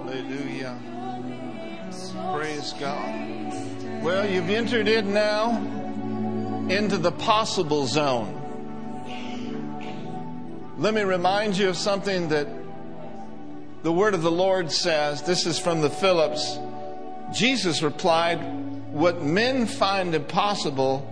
[0.00, 0.78] Hallelujah.
[2.34, 4.02] Praise God.
[4.02, 5.58] Well, you've entered in now
[6.70, 8.36] into the possible zone.
[10.78, 12.48] Let me remind you of something that
[13.82, 15.22] the word of the Lord says.
[15.22, 16.58] This is from the Phillips.
[17.34, 18.38] Jesus replied,
[18.92, 21.06] What men find impossible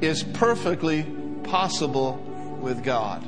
[0.00, 1.04] is perfectly
[1.44, 2.14] possible
[2.60, 3.24] with God.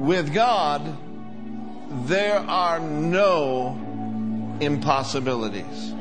[0.00, 0.98] With God,
[2.06, 3.78] there are no
[4.60, 5.94] impossibilities.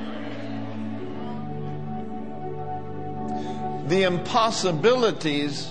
[3.87, 5.67] The impossibilities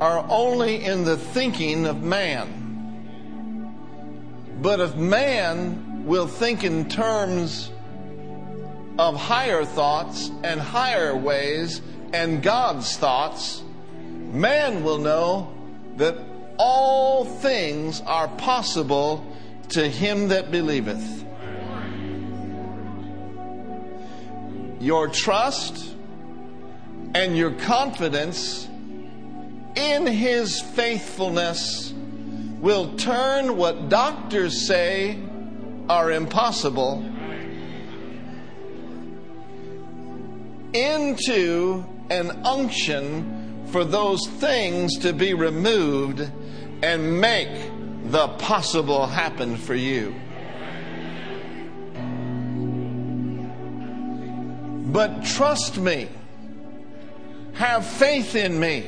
[0.00, 2.54] are only in the thinking of man.
[4.62, 7.72] But if man will think in terms
[8.98, 11.82] of higher thoughts and higher ways
[12.12, 13.62] and God's thoughts,
[14.00, 15.52] man will know
[15.96, 16.16] that
[16.58, 19.24] all things are possible
[19.70, 21.24] to him that believeth.
[24.80, 25.94] Your trust
[27.14, 28.68] and your confidence
[29.74, 31.92] in his faithfulness
[32.60, 35.18] will turn what doctors say
[35.88, 37.04] are impossible
[40.72, 46.20] into an unction for those things to be removed
[46.82, 47.70] and make
[48.04, 50.14] the possible happen for you.
[54.92, 56.08] But trust me,
[57.54, 58.86] have faith in me,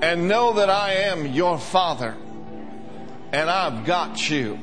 [0.00, 2.16] and know that I am your Father,
[3.32, 4.58] and I've got you,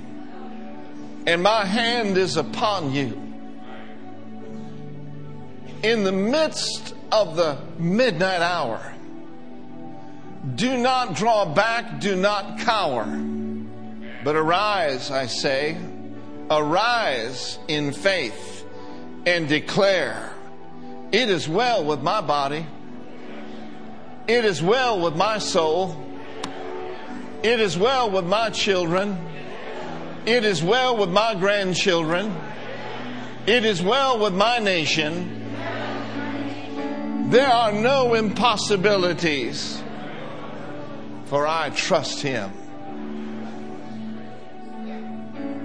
[1.28, 3.20] and my hand is upon you.
[5.84, 8.94] In the midst of the midnight hour,
[10.56, 13.06] do not draw back, do not cower,
[14.24, 15.78] but arise, I say,
[16.50, 18.66] arise in faith
[19.26, 20.32] and declare,
[21.12, 22.66] It is well with my body,
[24.28, 26.00] it is well with my soul,
[27.42, 29.18] it is well with my children,
[30.26, 32.36] it is well with my grandchildren,
[33.46, 35.40] it is well with my nation.
[37.30, 39.83] There are no impossibilities
[41.26, 42.52] for I trust him.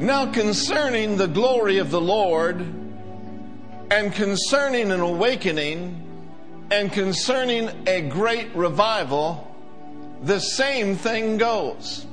[0.00, 2.60] Now, concerning the glory of the Lord,
[3.90, 6.04] and concerning an awakening,
[6.70, 9.44] and concerning a great revival,
[10.22, 12.06] the same thing goes.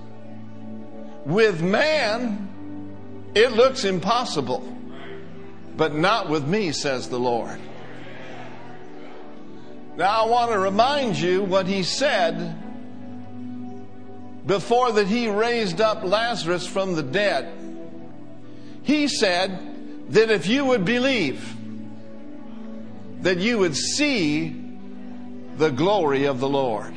[1.26, 2.50] With man,
[3.36, 4.68] it looks impossible,
[5.78, 7.60] but not with me, says the Lord.
[9.96, 12.65] Now, I want to remind you what he said
[14.46, 17.52] before that he raised up Lazarus from the dead.
[18.84, 21.56] He said that if you would believe,
[23.22, 24.62] that you would see
[25.58, 26.94] the glory of the Lord.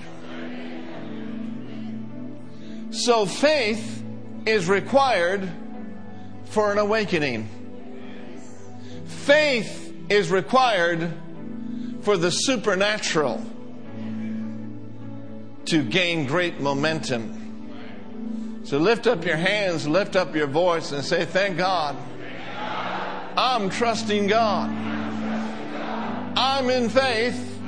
[2.91, 4.05] So faith
[4.45, 5.51] is required
[6.47, 7.49] for an awakening.
[9.07, 11.13] Faith is required
[12.03, 13.45] for the supernatural
[15.67, 17.38] to gain great momentum.
[18.69, 21.97] So lift up your hands, lift up your voice, and say, Thank God.
[23.35, 24.69] I'm trusting God.
[26.37, 27.63] I'm in faith,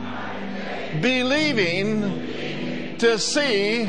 [1.00, 3.88] believing to see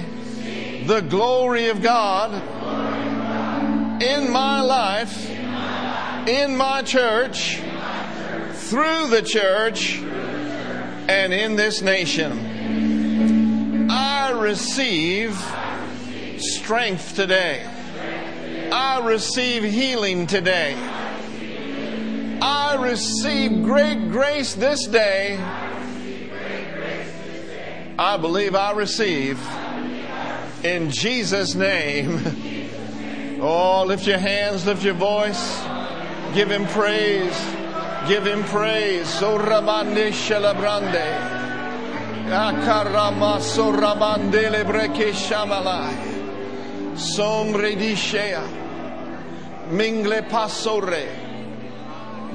[0.86, 2.32] the glory of God
[4.02, 5.30] in my life,
[6.30, 7.58] in my church,
[8.54, 13.90] through the church, and in this nation.
[13.92, 15.38] I receive
[16.42, 17.66] strength today.
[18.72, 20.76] I receive healing today.
[22.42, 25.38] I receive great grace this day.
[27.98, 29.40] I believe I receive
[30.64, 32.58] in Jesus' name.
[33.44, 35.60] Oh, lift your hands, lift your voice.
[36.36, 37.36] Give him praise.
[38.08, 39.10] Give him praise.
[39.10, 39.38] So.
[47.02, 48.40] Sombre di Shea,
[49.72, 51.08] Mingle Pasore.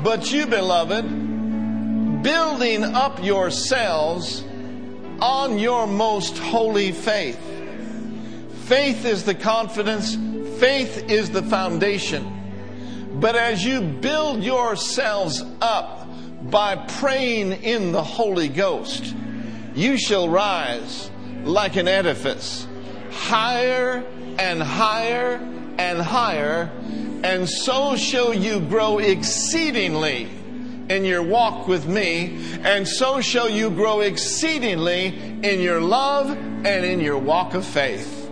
[0.03, 4.43] But you, beloved, building up yourselves
[5.21, 7.39] on your most holy faith.
[8.65, 10.17] Faith is the confidence,
[10.59, 12.33] faith is the foundation.
[13.21, 16.09] But as you build yourselves up
[16.51, 19.15] by praying in the Holy Ghost,
[19.77, 21.09] you shall rise
[21.45, 22.66] like an edifice,
[23.17, 24.05] higher
[24.39, 25.41] and higher
[25.79, 26.71] and higher,
[27.25, 30.29] and so shall you grow exceedingly
[30.89, 35.07] in your walk with me, and so shall you grow exceedingly
[35.43, 38.31] in your love and in your walk of faith.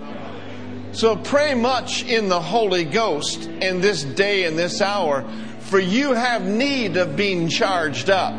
[0.92, 5.24] So pray much in the Holy Ghost in this day and this hour,
[5.60, 8.32] for you have need of being charged up.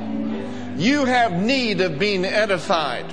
[0.78, 3.06] You have need of being edified.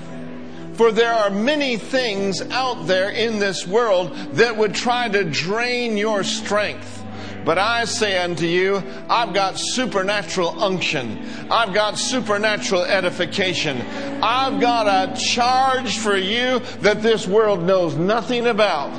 [0.82, 5.96] For there are many things out there in this world that would try to drain
[5.96, 7.04] your strength.
[7.44, 11.24] But I say unto you, I've got supernatural unction.
[11.52, 13.80] I've got supernatural edification.
[14.24, 18.90] I've got a charge for you that this world knows nothing about.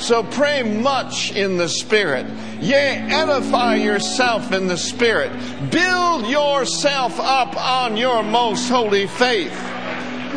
[0.00, 2.24] So pray much in the Spirit.
[2.60, 5.32] Yea, edify yourself in the Spirit.
[5.72, 9.71] Build yourself up on your most holy faith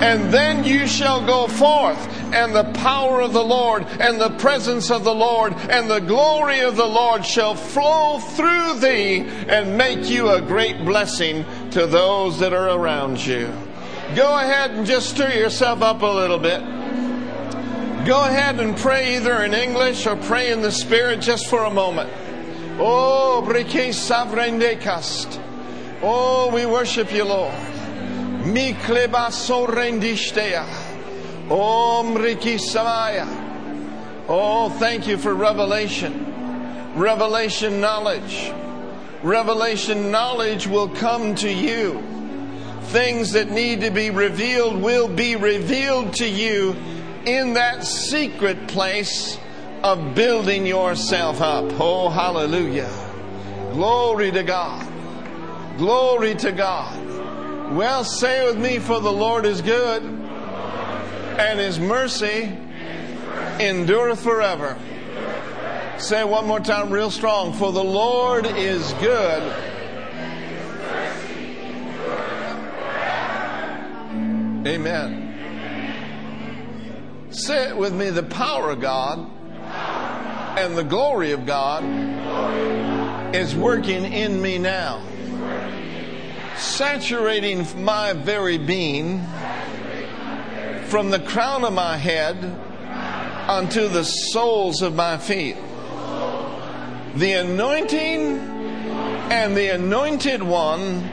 [0.01, 1.97] and then you shall go forth,
[2.33, 6.59] and the power of the Lord, and the presence of the Lord, and the glory
[6.59, 12.39] of the Lord shall flow through thee, and make you a great blessing to those
[12.39, 13.51] that are around you.
[14.15, 16.62] Go ahead and just stir yourself up a little bit.
[18.06, 21.71] Go ahead and pray either in English or pray in the Spirit just for a
[21.71, 22.12] moment.
[22.77, 25.42] Oh, brike savrendekast.
[26.03, 27.56] Oh, we worship you, Lord.
[28.45, 30.65] Mi kleba sorendishtea.
[31.50, 33.27] Omriki samaya.
[34.27, 36.94] Oh, thank you for revelation.
[36.95, 38.51] Revelation knowledge.
[39.24, 42.03] Revelation knowledge will come to you.
[42.83, 46.75] Things that need to be revealed will be revealed to you
[47.25, 49.39] in that secret place
[49.83, 51.65] of building yourself up.
[51.80, 52.92] Oh, hallelujah.
[53.74, 54.88] Glory to God.
[55.77, 57.05] Glory to God.
[57.75, 62.57] Well, say with me, for the Lord is good, and his mercy
[63.60, 64.77] endureth forever.
[65.98, 67.51] Say it one more time, real strong.
[67.51, 69.44] For the Lord is good.
[74.66, 75.24] Amen.
[77.31, 79.30] Say it with me the power of God
[80.57, 81.83] and the glory of God
[83.36, 85.01] is working in me now
[86.57, 89.25] saturating my very being
[90.88, 92.36] from the crown of my head
[93.50, 95.57] unto the soles of my feet.
[97.16, 98.40] The anointing
[99.31, 101.04] and the anointed one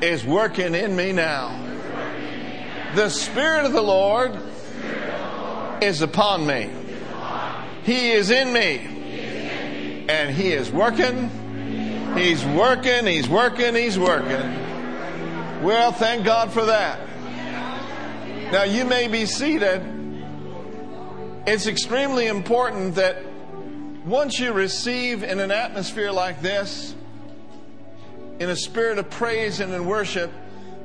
[0.00, 1.58] is working in me now.
[2.94, 4.36] The Spirit of the Lord
[5.82, 6.70] is upon me.
[7.84, 10.06] He is in me.
[10.08, 11.30] And He is working
[12.16, 14.62] He's working, he's working, he's working.
[15.62, 17.00] Well, thank God for that.
[18.52, 19.82] Now, you may be seated.
[21.46, 23.24] It's extremely important that
[24.04, 26.94] once you receive in an atmosphere like this,
[28.38, 30.30] in a spirit of praise and in worship,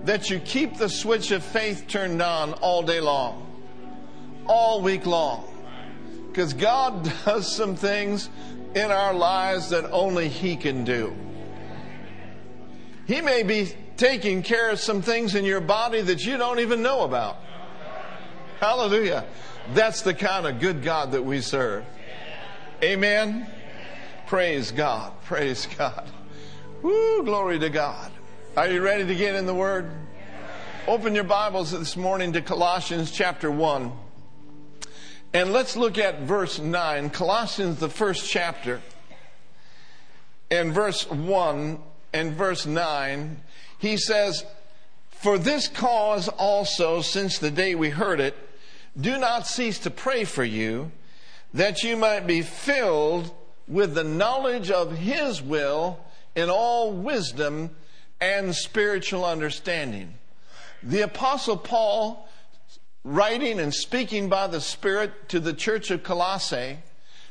[0.06, 3.46] that you keep the switch of faith turned on all day long,
[4.46, 5.44] all week long.
[6.30, 8.30] Because God does some things
[8.78, 11.16] in our lives that only He can do.
[13.08, 16.82] He may be taking care of some things in your body that you don't even
[16.82, 17.38] know about.
[18.60, 19.26] Hallelujah.
[19.74, 21.86] That's the kind of good God that we serve.
[22.84, 23.50] Amen.
[24.28, 25.14] Praise God.
[25.24, 26.10] Praise God.
[26.82, 28.12] Woo, glory to God.
[28.56, 29.90] Are you ready to get in the Word?
[30.88, 34.07] Open your Bibles this morning to Colossians chapter 1.
[35.38, 37.12] And let's look at verse 9.
[37.12, 38.82] Colossians, the first chapter.
[40.50, 41.80] And verse 1
[42.12, 43.40] and verse 9,
[43.78, 44.44] he says,
[45.12, 48.36] For this cause also, since the day we heard it,
[49.00, 50.92] do not cease to pray for you,
[51.54, 53.32] that you might be filled
[53.68, 56.00] with the knowledge of his will
[56.36, 57.70] in all wisdom
[58.20, 60.16] and spiritual understanding.
[60.82, 62.28] The Apostle Paul
[63.08, 66.78] writing and speaking by the Spirit to the church of Colossae,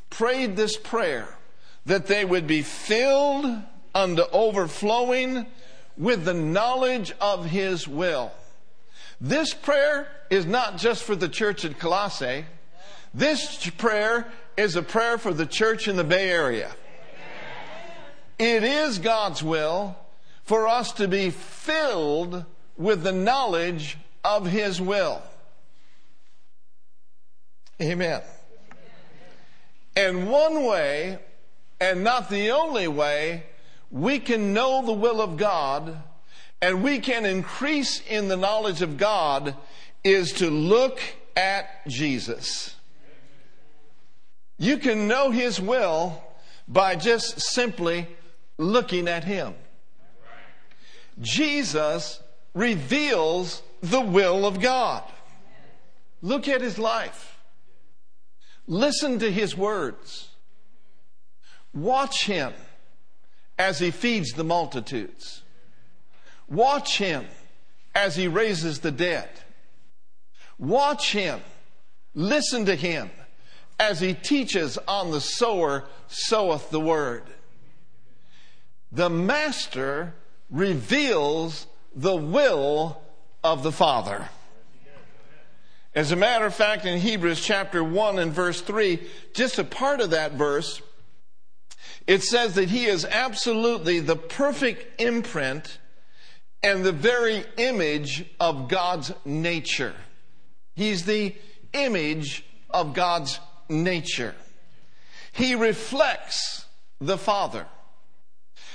[0.09, 1.37] prayed this prayer
[1.85, 3.47] that they would be filled
[3.95, 5.47] unto overflowing
[5.99, 8.33] with the knowledge of His will.
[9.21, 12.47] This prayer is not just for the church at Colossae.
[13.13, 16.75] This prayer is a prayer for the church in the Bay Area.
[18.39, 19.97] It is God's will
[20.45, 22.45] for us to be filled
[22.77, 25.23] with the knowledge of His will.
[27.81, 28.23] Amen.
[29.95, 31.19] And one way,
[31.81, 33.45] and not the only way,
[33.91, 36.03] we can know the will of God
[36.63, 39.55] and we can increase in the knowledge of God
[40.03, 41.01] is to look
[41.37, 42.75] at Jesus.
[44.59, 46.23] You can know His will
[46.67, 48.09] by just simply
[48.57, 49.55] looking at Him.
[51.21, 52.21] Jesus
[52.55, 55.03] reveals the will of God.
[56.23, 57.36] Look at His life.
[58.67, 60.29] Listen to His words.
[61.73, 62.53] Watch Him
[63.59, 65.43] as He feeds the multitudes.
[66.49, 67.27] Watch Him
[67.95, 69.29] as He raises the dead.
[70.59, 71.41] Watch Him.
[72.15, 73.11] Listen to Him
[73.79, 77.23] as he teaches on the sower soweth the word.
[78.93, 80.15] The master
[80.51, 83.01] reveals the will
[83.45, 84.29] of the Father.
[85.97, 89.01] As a matter of fact, in Hebrews chapter 1 and verse 3,
[89.33, 90.83] just a part of that verse,
[92.07, 95.79] it says that he is absolutely the perfect imprint
[96.63, 99.95] and the very image of God's nature.
[100.75, 101.35] He's the
[101.73, 104.35] image of God's nature.
[105.33, 106.67] He reflects
[107.01, 107.67] the Father.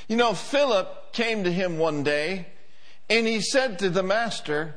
[0.07, 2.47] You know, Philip came to him one day
[3.11, 4.73] and he said to the Master,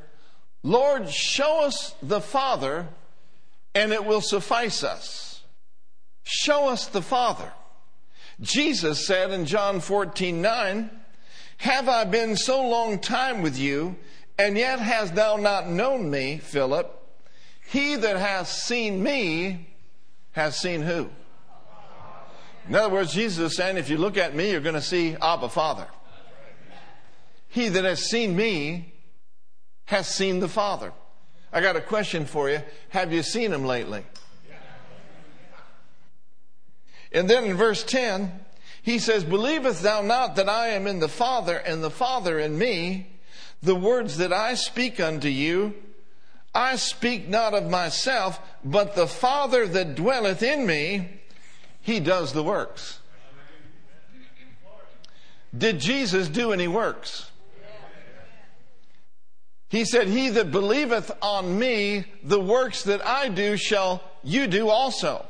[0.65, 2.87] Lord, show us the Father
[3.75, 5.43] and it will suffice us.
[6.23, 7.51] Show us the Father.
[8.41, 10.89] Jesus said in John 14, 9,
[11.57, 13.95] Have I been so long time with you,
[14.39, 16.91] and yet hast thou not known me, Philip?
[17.67, 19.69] He that hath seen me
[20.31, 21.11] has seen who?
[22.67, 25.15] In other words, Jesus is saying, if you look at me, you're going to see
[25.21, 25.85] Abba Father.
[27.49, 28.94] He that has seen me
[29.85, 30.91] has seen the Father.
[31.53, 32.61] I got a question for you.
[32.89, 34.03] Have you seen him lately?
[37.11, 38.31] And then in verse 10,
[38.81, 42.57] he says, Believest thou not that I am in the Father and the Father in
[42.57, 43.07] me?
[43.63, 45.73] The words that I speak unto you,
[46.53, 51.09] I speak not of myself, but the Father that dwelleth in me,
[51.81, 52.99] he does the works.
[55.57, 57.31] Did Jesus do any works?
[59.69, 64.69] He said, He that believeth on me, the works that I do shall you do
[64.69, 65.25] also.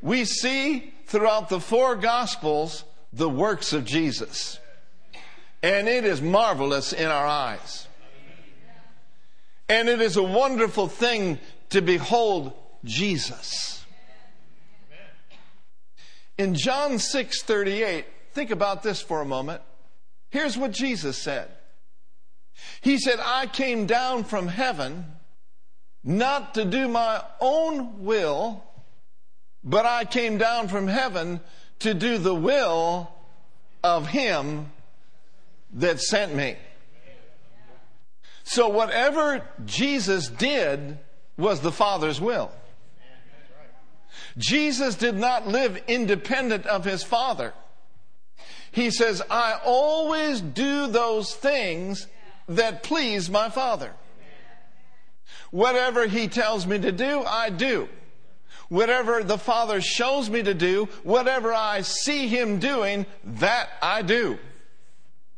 [0.00, 4.58] We see throughout the four Gospels the works of Jesus.
[5.62, 7.86] And it is marvelous in our eyes.
[9.68, 11.38] And it is a wonderful thing
[11.70, 12.52] to behold
[12.84, 13.84] Jesus.
[16.36, 19.62] In John 6 38, think about this for a moment.
[20.30, 21.50] Here's what Jesus said
[22.80, 25.06] He said, I came down from heaven
[26.04, 28.64] not to do my own will,
[29.62, 31.40] but I came down from heaven
[31.80, 33.10] to do the will
[33.84, 34.72] of Him
[35.74, 36.56] that sent me.
[38.44, 40.98] So whatever Jesus did
[41.36, 42.50] was the Father's will.
[44.36, 47.52] Jesus did not live independent of his Father.
[48.70, 52.06] He says, I always do those things
[52.56, 53.92] that please my Father.
[55.50, 57.88] Whatever he tells me to do, I do.
[58.68, 64.38] Whatever the Father shows me to do, whatever I see him doing, that I do.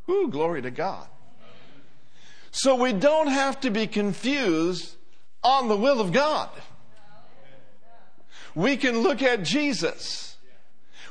[0.08, 1.08] Ooh, glory to God.
[2.52, 4.94] So we don't have to be confused
[5.42, 6.50] on the will of God.
[8.54, 10.36] We can look at Jesus.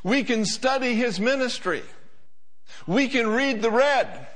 [0.04, 1.84] We can study his ministry.
[2.88, 4.28] We can read the red.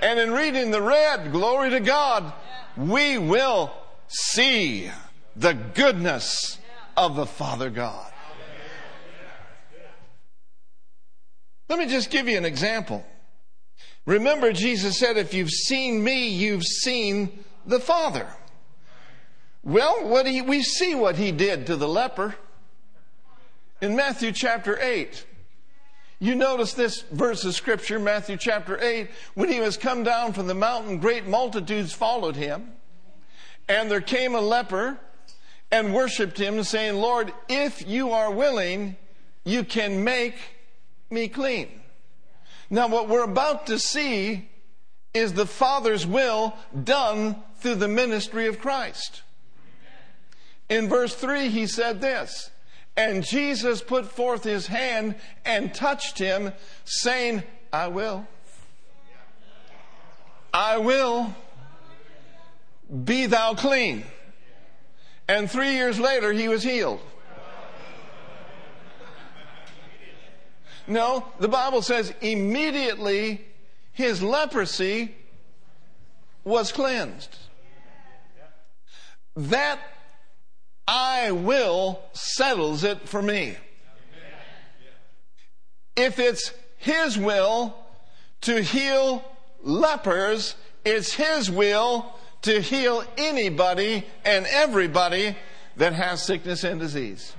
[0.00, 2.32] And in reading the red, glory to God,
[2.76, 3.72] we will
[4.08, 4.90] see
[5.36, 6.58] the goodness
[6.96, 8.12] of the Father God.
[11.68, 13.04] Let me just give you an example.
[14.04, 18.26] Remember, Jesus said, if you've seen me, you've seen the Father.
[19.62, 22.34] Well, what he, we see what he did to the leper
[23.80, 25.24] in Matthew chapter 8.
[26.22, 30.46] You notice this verse of scripture, Matthew chapter 8, when he was come down from
[30.46, 32.74] the mountain, great multitudes followed him.
[33.68, 35.00] And there came a leper
[35.72, 38.94] and worshiped him, saying, Lord, if you are willing,
[39.42, 40.36] you can make
[41.10, 41.80] me clean.
[42.70, 44.48] Now, what we're about to see
[45.12, 49.22] is the Father's will done through the ministry of Christ.
[50.68, 52.51] In verse 3, he said this
[52.96, 56.52] And Jesus put forth his hand and touched him,
[56.84, 58.26] saying, I will.
[60.52, 61.34] I will.
[63.04, 64.04] Be thou clean.
[65.26, 67.00] And three years later, he was healed.
[70.86, 73.40] No, the Bible says immediately
[73.92, 75.14] his leprosy
[76.44, 77.36] was cleansed.
[79.36, 79.78] That
[80.94, 83.56] I will settles it for me.
[85.96, 87.74] If it's His will
[88.42, 89.24] to heal
[89.62, 95.34] lepers, it's His will to heal anybody and everybody
[95.78, 97.34] that has sickness and disease.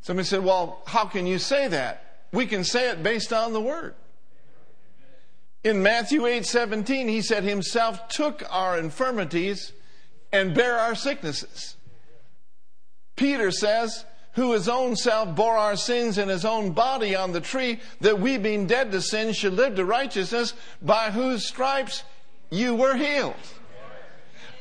[0.00, 2.24] Somebody said, Well, how can you say that?
[2.32, 3.94] We can say it based on the Word.
[5.62, 9.72] In Matthew 8 17, he said, Himself took our infirmities
[10.36, 11.76] and bear our sicknesses.
[13.16, 14.04] Peter says,
[14.36, 18.20] who his own self bore our sins in his own body on the tree, that
[18.20, 20.52] we being dead to sin should live to righteousness,
[20.82, 22.04] by whose stripes
[22.50, 23.34] you were healed.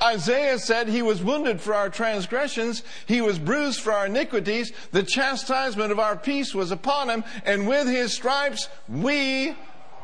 [0.01, 5.03] Isaiah said he was wounded for our transgressions, he was bruised for our iniquities, the
[5.03, 9.55] chastisement of our peace was upon him, and with his stripes we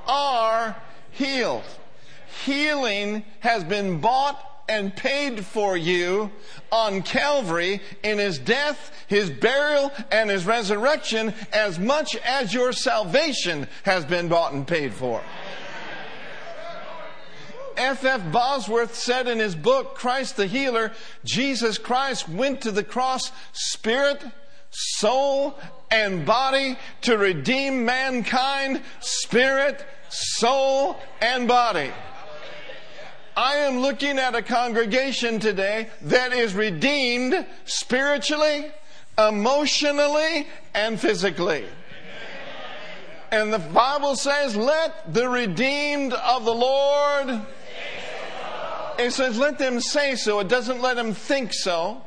[0.05, 0.75] are
[1.11, 1.63] healed.
[2.45, 6.31] Healing has been bought and paid for you
[6.71, 13.67] on Calvary in his death, his burial, and his resurrection as much as your salvation
[13.83, 15.21] has been bought and paid for.
[17.77, 18.03] F.
[18.03, 18.31] F.
[18.31, 20.91] Bosworth said in his book, Christ the Healer,
[21.23, 24.23] Jesus Christ went to the cross spirit,
[24.69, 25.57] soul,
[25.89, 31.91] and body to redeem mankind, spirit, soul, and body.
[33.35, 38.71] I am looking at a congregation today that is redeemed spiritually,
[39.17, 41.65] emotionally, and physically.
[43.31, 47.41] And the Bible says, let the redeemed of the Lord
[49.01, 50.39] it says, let them say so.
[50.39, 52.03] It doesn't let them think so.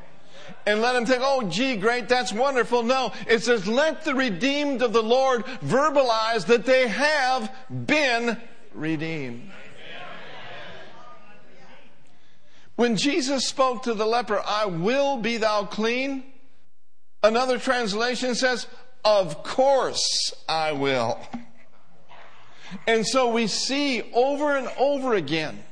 [0.67, 2.83] And let them think, oh, gee, great, that's wonderful.
[2.83, 7.55] No, it says, let the redeemed of the Lord verbalize that they have
[7.87, 8.41] been
[8.73, 9.51] redeemed.
[12.77, 16.25] When Jesus spoke to the leper, I will be thou clean,
[17.23, 18.67] another translation says,
[19.05, 21.21] of course I will.
[22.87, 25.63] And so we see over and over again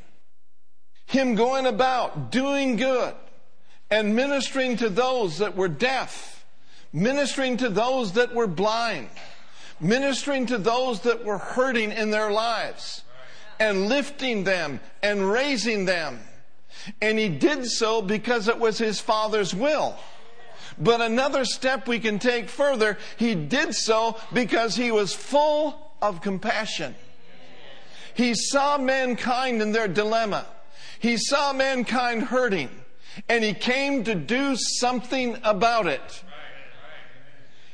[1.07, 3.15] him going about doing good
[3.91, 6.45] and ministering to those that were deaf,
[6.93, 9.09] ministering to those that were blind,
[9.81, 13.03] ministering to those that were hurting in their lives,
[13.59, 16.21] and lifting them and raising them.
[17.01, 19.97] And he did so because it was his Father's will.
[20.79, 26.23] But another step we can take further, he did so because he was full of
[26.23, 26.95] compassion.
[28.15, 30.47] He saw mankind in their dilemma.
[30.99, 32.71] He saw mankind hurting
[33.29, 36.23] and he came to do something about it.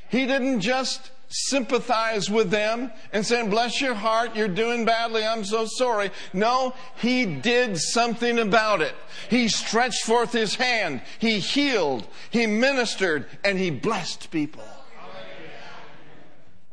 [0.08, 5.44] He didn't just sympathize with them and saying, bless your heart, you're doing badly, I'm
[5.44, 6.10] so sorry.
[6.32, 8.94] No, he did something about it.
[9.28, 14.64] He stretched forth his hand, he healed, he ministered, and he blessed people.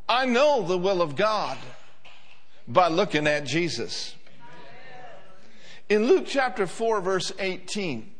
[0.07, 1.57] I know the will of God
[2.67, 4.15] by looking at Jesus.
[5.89, 8.11] In Luke chapter 4, verse 18,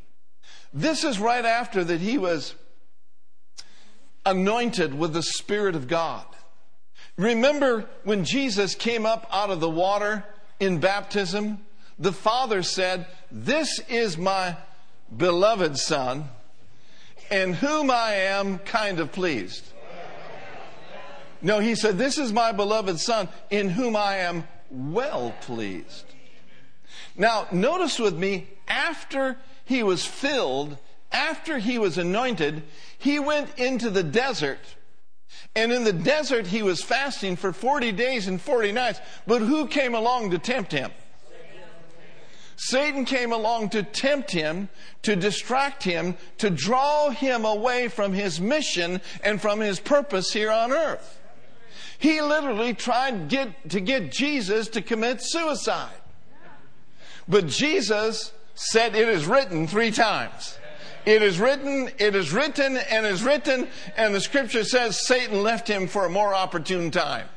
[0.73, 2.55] this is right after that he was
[4.25, 6.25] anointed with the Spirit of God.
[7.17, 10.25] Remember when Jesus came up out of the water
[10.59, 11.59] in baptism?
[11.97, 14.57] The Father said, This is my
[15.15, 16.29] beloved Son,
[17.31, 19.71] in whom I am kind of pleased.
[21.41, 26.05] No, he said, This is my beloved Son, in whom I am well pleased.
[27.15, 30.77] Now, notice with me, after he was filled,
[31.11, 32.63] after he was anointed,
[32.97, 34.59] he went into the desert.
[35.55, 38.99] And in the desert, he was fasting for 40 days and 40 nights.
[39.25, 40.91] But who came along to tempt him?
[42.57, 44.69] Satan came along to tempt him,
[45.01, 50.51] to distract him, to draw him away from his mission and from his purpose here
[50.51, 51.19] on earth.
[51.97, 55.91] He literally tried get, to get Jesus to commit suicide.
[57.27, 60.57] But Jesus said, It is written three times.
[61.05, 65.67] It is written, it is written, and is written, and the scripture says Satan left
[65.67, 67.27] him for a more opportune time.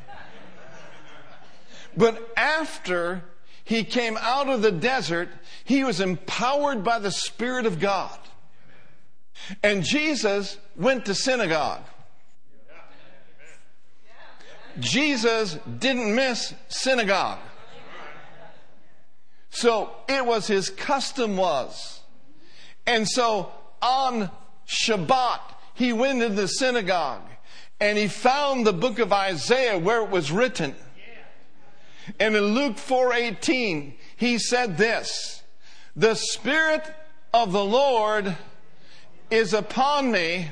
[1.97, 3.25] But after
[3.65, 5.29] he came out of the desert,
[5.65, 8.19] he was empowered by the Spirit of God.
[9.63, 11.83] And Jesus went to synagogue.
[14.81, 17.41] Jesus didn't miss synagogue.
[19.51, 21.98] So it was his custom was.
[22.89, 24.31] And so on
[24.67, 25.41] Shabbat,
[25.75, 27.29] he went into the synagogue
[27.79, 30.75] and he found the book of Isaiah where it was written.
[32.19, 35.43] And in Luke 4:18, he said this,
[35.97, 36.83] "The spirit
[37.35, 38.35] of the Lord
[39.31, 40.49] is upon me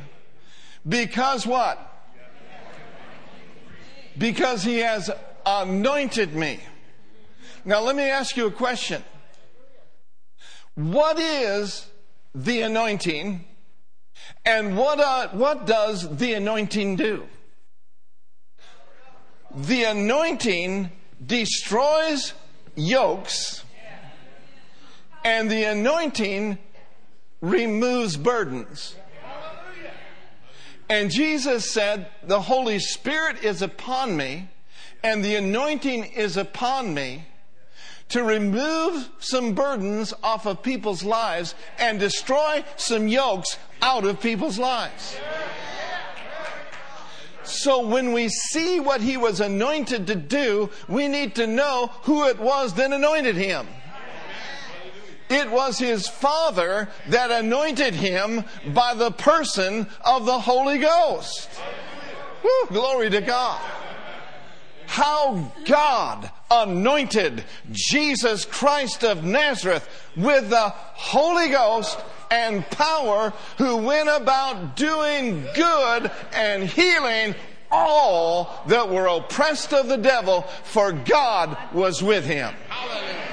[0.87, 1.79] because what?
[4.18, 5.11] Because he has
[5.46, 6.61] anointed me.
[7.64, 9.03] Now let me ask you a question.
[10.75, 11.87] What is
[12.37, 13.44] the anointing
[14.44, 17.25] and what, uh, what does the anointing do?
[19.55, 20.90] The anointing
[21.25, 22.35] destroys
[22.75, 23.64] yokes
[25.25, 26.59] and the anointing
[27.40, 28.94] removes burdens.
[30.88, 34.51] And Jesus said, The Holy Spirit is upon me,
[35.03, 37.25] and the anointing is upon me
[38.09, 44.59] to remove some burdens off of people's lives and destroy some yokes out of people's
[44.59, 45.16] lives.
[47.42, 52.27] So when we see what he was anointed to do, we need to know who
[52.27, 53.66] it was that anointed him.
[55.29, 61.49] It was his Father that anointed him by the person of the Holy Ghost.
[62.45, 63.61] Woo, glory to God.
[64.87, 71.99] How God anointed Jesus Christ of Nazareth with the Holy Ghost
[72.31, 77.35] and power, who went about doing good and healing
[77.70, 82.55] all that were oppressed of the devil, for God was with him.
[82.68, 83.26] Hallelujah.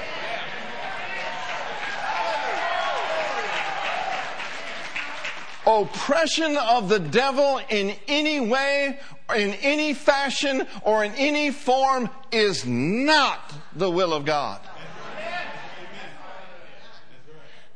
[5.66, 8.98] Oppression of the devil in any way,
[9.34, 14.60] in any fashion, or in any form is not the will of God.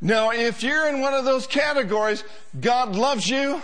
[0.00, 2.22] Now, if you're in one of those categories,
[2.60, 3.60] God loves you,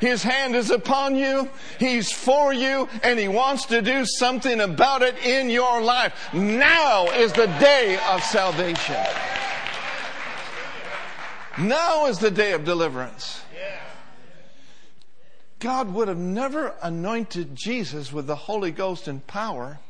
[0.00, 5.00] His hand is upon you, He's for you, and He wants to do something about
[5.02, 6.14] it in your life.
[6.34, 9.02] Now is the day of salvation.
[11.58, 13.42] Now is the day of deliverance.
[15.60, 19.80] God would have never anointed Jesus with the Holy Ghost and power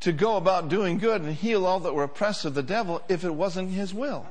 [0.00, 3.24] to go about doing good and heal all that were oppressed of the devil if
[3.24, 4.26] it wasn't His will.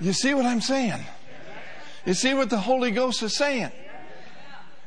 [0.00, 1.04] You see what I'm saying?
[2.04, 3.70] You see what the Holy Ghost is saying?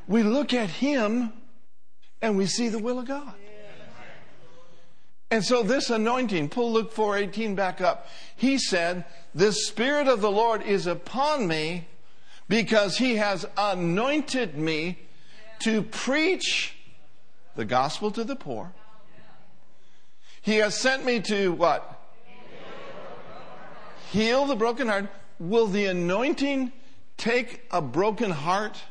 [0.08, 1.34] We look at Him
[2.22, 3.34] and we see the will of God.
[5.30, 8.08] And so this anointing, pull Luke 4:18 back up.
[8.36, 9.04] He said,
[9.36, 11.88] "The spirit of the Lord is upon me
[12.48, 15.00] because he has anointed me
[15.60, 16.76] to preach
[17.56, 18.74] the gospel to the poor.
[20.42, 21.94] He has sent me to what?
[24.12, 25.08] Heal the broken heart.
[25.40, 26.72] Will the anointing
[27.18, 28.82] take a broken heart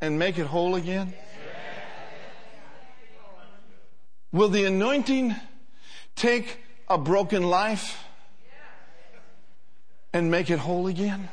[0.00, 1.12] and make it whole again?
[4.32, 5.34] Will the anointing
[6.16, 6.58] take
[6.88, 8.04] a broken life
[10.12, 11.28] and make it whole again?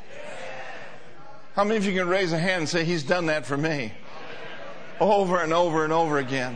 [1.56, 3.94] How many of you can raise a hand and say, He's done that for me?
[5.00, 6.54] Over and over and over again.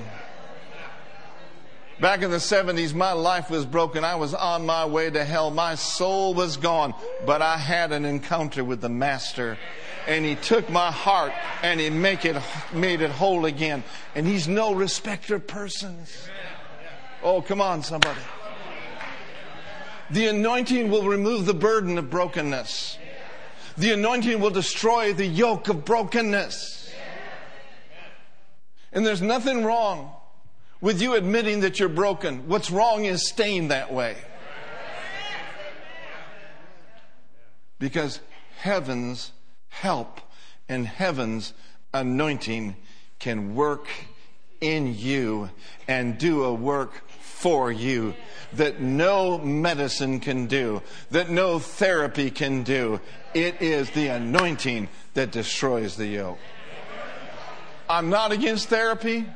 [2.01, 4.05] Back in the 70s, my life was broken.
[4.05, 5.51] I was on my way to hell.
[5.51, 6.93] My soul was gone.
[7.25, 9.57] But I had an encounter with the Master.
[10.07, 11.33] And He took my heart
[11.63, 12.37] and He make it,
[12.75, 13.83] made it whole again.
[14.15, 16.29] And He's no respecter of persons.
[17.23, 18.21] Oh, come on, somebody.
[20.11, 22.99] The anointing will remove the burden of brokenness.
[23.81, 26.93] The anointing will destroy the yoke of brokenness.
[28.93, 30.13] And there's nothing wrong
[30.83, 32.47] with you admitting that you're broken.
[32.47, 34.19] What's wrong is staying that way.
[37.79, 38.21] Because
[38.59, 39.33] heaven's
[39.71, 40.21] help
[40.69, 41.55] and heaven's
[41.95, 42.77] anointing
[43.19, 43.89] can work
[44.61, 45.49] in you
[45.89, 47.03] and do a work
[47.41, 48.15] for you
[48.53, 53.01] that no medicine can do, that no therapy can do.
[53.33, 56.39] It is the anointing that destroys the yoke.
[57.89, 59.27] I'm not against therapy,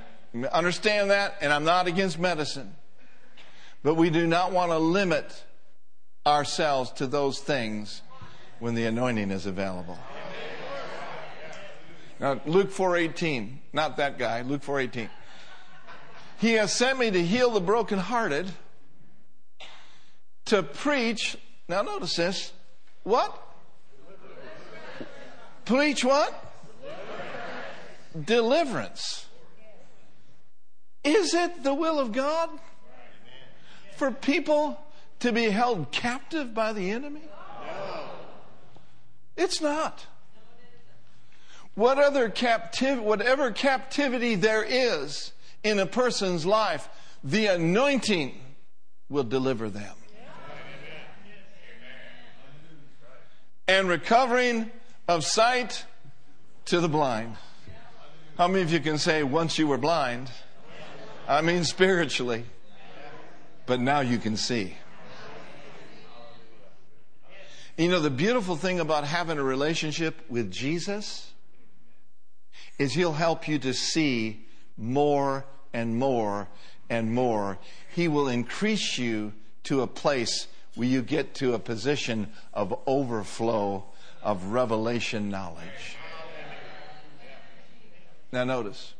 [0.52, 2.74] understand that, and I'm not against medicine.
[3.82, 5.44] But we do not want to limit
[6.26, 8.02] ourselves to those things
[8.58, 9.98] when the anointing is available.
[12.20, 15.08] Now, Luke 4:18, not that guy, Luke 4:18.
[16.44, 18.52] He has sent me to heal the brokenhearted,
[20.44, 21.38] to preach.
[21.68, 22.52] Now, notice this.
[23.02, 23.34] What?
[25.64, 26.54] Preach what?
[28.26, 29.24] Deliverance.
[31.02, 32.50] Is it the will of God
[33.96, 34.78] for people
[35.20, 37.22] to be held captive by the enemy?
[37.66, 38.00] No.
[39.38, 40.04] It's not.
[41.74, 45.32] What other captiv- whatever captivity there is,
[45.64, 46.88] in a person's life,
[47.24, 48.38] the anointing
[49.08, 49.96] will deliver them.
[53.66, 54.70] and recovering
[55.08, 55.86] of sight
[56.66, 57.34] to the blind.
[58.36, 60.30] How many of you can say, once you were blind?
[61.26, 62.44] I mean, spiritually.
[63.66, 64.76] But now you can see.
[67.78, 71.32] You know, the beautiful thing about having a relationship with Jesus
[72.78, 76.48] is He'll help you to see more and more
[76.88, 77.58] and more.
[77.94, 79.32] He will increase you
[79.64, 83.84] to a place where you get to a position of overflow
[84.22, 85.96] of revelation knowledge.
[88.32, 88.94] Now, notice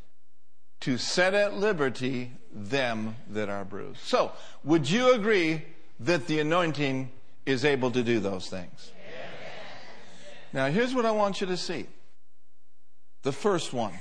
[0.81, 4.01] to set at liberty them that are bruised.
[4.01, 4.33] So,
[4.63, 5.63] would you agree
[6.01, 7.11] that the anointing
[7.47, 8.93] is able to do those things?
[10.53, 11.87] Now, here's what I want you to see.
[13.23, 13.95] The first one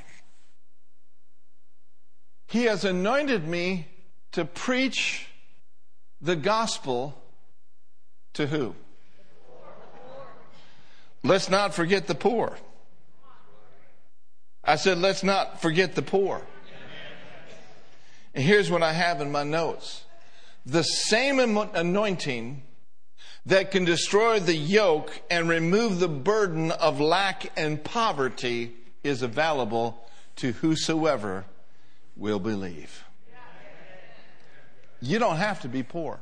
[2.47, 3.87] He has anointed me
[4.33, 5.27] to preach
[6.21, 7.21] the gospel
[8.33, 8.75] to who?
[11.23, 12.57] Let's not forget the poor.
[14.63, 16.41] I said, let's not forget the poor.
[18.33, 20.03] And here's what I have in my notes
[20.65, 22.63] the same anointing
[23.45, 30.01] that can destroy the yoke and remove the burden of lack and poverty is available
[30.37, 31.45] to whosoever
[32.15, 33.03] will believe.
[35.01, 36.21] You don't have to be poor.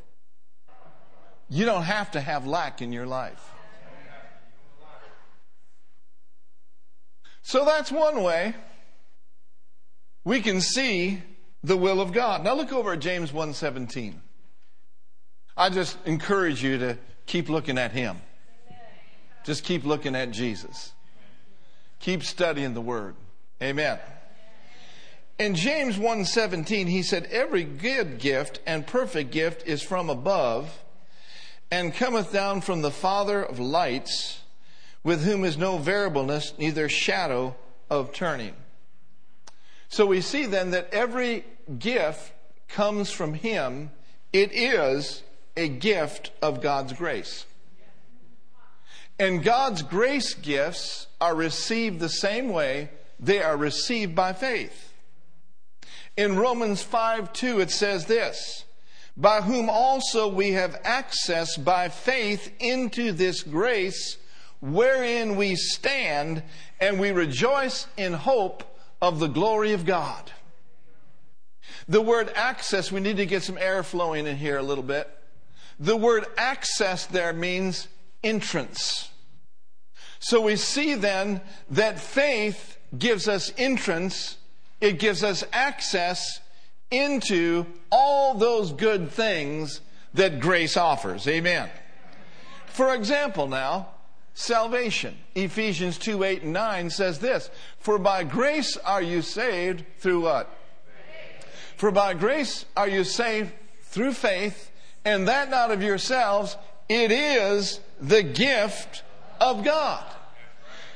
[1.50, 3.52] You don't have to have lack in your life.
[7.44, 8.56] So that's one way
[10.24, 11.22] we can see
[11.64, 12.44] the will of God.
[12.44, 14.22] Now look over at James 1:17.
[15.58, 18.22] I just encourage you to keep looking at him.
[19.44, 20.94] Just keep looking at Jesus.
[22.00, 23.16] Keep studying the word.
[23.62, 24.00] Amen.
[25.42, 30.84] In James 1:17 he said every good gift and perfect gift is from above
[31.72, 34.42] and cometh down from the father of lights
[35.04, 37.56] with whom is no variableness neither shadow
[37.90, 38.54] of turning.
[39.90, 41.44] So we see then that every
[41.80, 42.34] gift
[42.68, 43.90] comes from him.
[44.32, 45.24] It is
[45.58, 47.48] a gift of God's grace.
[49.18, 54.90] And God's grace gifts are received the same way they are received by faith.
[56.18, 58.66] In Romans 5 2, it says this
[59.16, 64.18] By whom also we have access by faith into this grace
[64.60, 66.44] wherein we stand,
[66.80, 68.64] and we rejoice in hope
[69.02, 70.32] of the glory of God.
[71.88, 75.10] The word access, we need to get some air flowing in here a little bit.
[75.80, 77.88] The word access there means
[78.24, 79.10] entrance.
[80.20, 84.38] So we see then that faith gives us entrance
[84.82, 86.40] it gives us access
[86.90, 89.80] into all those good things
[90.14, 91.28] that grace offers.
[91.28, 91.70] Amen.
[92.66, 93.90] For example, now,
[94.34, 95.18] salvation.
[95.36, 100.50] Ephesians 2 8 and 9 says this For by grace are you saved through what?
[101.78, 104.72] For by grace are you saved through faith,
[105.06, 106.58] and that not of yourselves,
[106.90, 109.04] it is the gift
[109.40, 110.04] of God.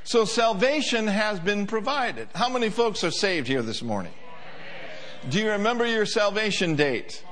[0.05, 2.27] So salvation has been provided.
[2.35, 4.13] How many folks are saved here this morning?
[5.31, 7.23] Do you remember your salvation date?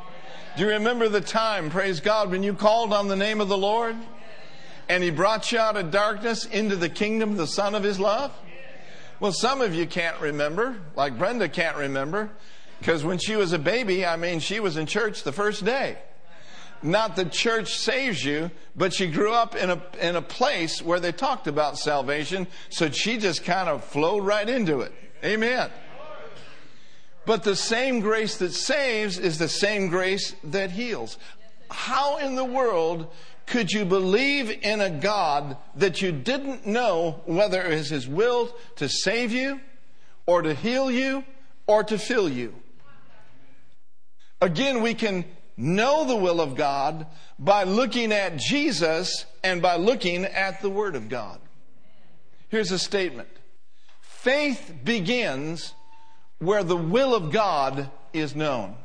[0.57, 3.57] Do you remember the time, praise God, when you called on the name of the
[3.57, 3.95] Lord
[4.89, 7.99] and He brought you out of darkness into the kingdom of the Son of His
[7.99, 8.31] love?
[9.19, 12.31] Well, some of you can't remember, like Brenda can't remember,
[12.79, 15.99] because when she was a baby, I mean, she was in church the first day
[16.83, 20.99] not the church saves you, but she grew up in a, in a place where
[20.99, 24.93] they talked about salvation, so she just kind of flowed right into it.
[25.23, 25.69] Amen.
[27.25, 31.17] But the same grace that saves is the same grace that heals.
[31.71, 33.07] How in the world
[33.45, 38.53] could you believe in a God that you didn't know whether it was His will
[38.77, 39.61] to save you,
[40.25, 41.23] or to heal you,
[41.67, 42.53] or to fill you?
[44.41, 45.25] Again, we can
[45.57, 50.95] know the will of God by looking at Jesus and by looking at the Word
[50.95, 51.39] of God.
[52.49, 53.29] Here's a statement
[54.01, 55.73] Faith begins
[56.39, 58.75] where the will of God is known.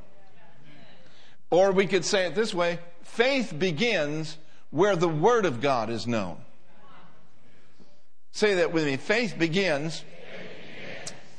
[1.51, 4.37] Or we could say it this way faith begins
[4.71, 6.39] where the Word of God is known.
[8.33, 8.97] Say that with me.
[8.97, 10.05] Faith begins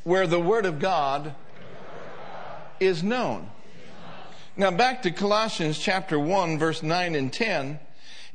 [0.04, 1.36] where the Word of God
[2.80, 3.50] is known.
[4.60, 7.80] Now, back to Colossians chapter 1, verse 9 and 10.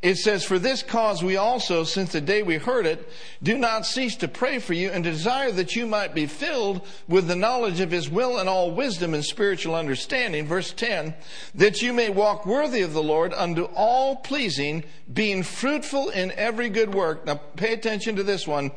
[0.00, 3.06] It says, For this cause we also, since the day we heard it,
[3.42, 7.28] do not cease to pray for you and desire that you might be filled with
[7.28, 10.46] the knowledge of his will and all wisdom and spiritual understanding.
[10.46, 11.12] Verse 10,
[11.56, 16.70] that you may walk worthy of the Lord unto all pleasing, being fruitful in every
[16.70, 17.26] good work.
[17.26, 18.70] Now pay attention to this one,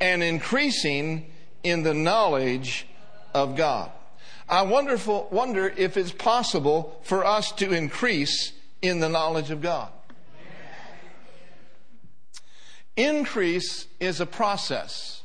[0.00, 1.30] and increasing
[1.62, 2.86] in the knowledge
[3.34, 3.90] of God.
[4.48, 8.52] I wonderful, wonder if it's possible for us to increase
[8.82, 9.90] in the knowledge of God.
[12.96, 15.22] Increase is a process.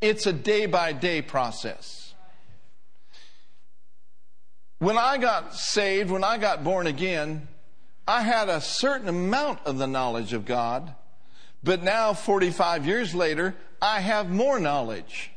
[0.00, 2.14] It's a day by day process.
[4.78, 7.48] When I got saved, when I got born again,
[8.06, 10.94] I had a certain amount of the knowledge of God,
[11.62, 15.30] but now, 45 years later, I have more knowledge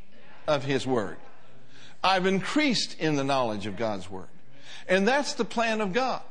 [0.48, 1.18] of His Word.
[2.04, 4.28] I've increased in the knowledge of God's Word.
[4.88, 6.22] And that's the plan of God.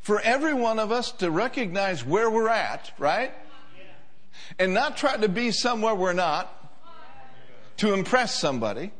[0.00, 3.32] For every one of us to recognize where we're at, right?
[4.58, 6.58] and not try to be somewhere we're not
[7.78, 8.92] to impress somebody,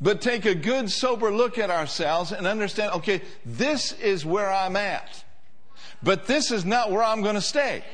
[0.00, 4.76] but take a good, sober look at ourselves and understand okay, this is where I'm
[4.76, 5.24] at,
[6.02, 7.84] but this is not where I'm going to stay.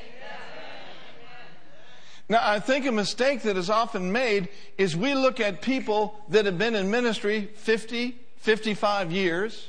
[2.31, 6.47] Now, I think a mistake that is often made is we look at people that
[6.47, 9.69] have been in ministry 50, 55 years,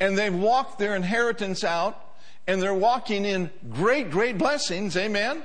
[0.00, 2.16] and they've walked their inheritance out
[2.48, 4.96] and they're walking in great, great blessings.
[4.96, 5.44] Amen.